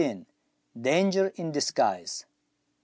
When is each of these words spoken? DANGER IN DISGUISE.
DANGER 0.81 1.31
IN 1.35 1.51
DISGUISE. 1.51 2.25